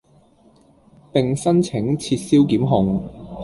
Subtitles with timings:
[1.13, 3.07] 並申請撤銷檢控